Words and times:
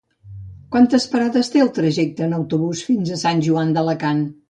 Quantes 0.75 1.05
parades 1.11 1.53
té 1.57 1.63
el 1.67 1.71
trajecte 1.77 2.27
en 2.31 2.35
autobús 2.41 2.85
fins 2.91 3.15
a 3.19 3.23
Sant 3.29 3.49
Joan 3.51 3.79
d'Alacant? 3.81 4.31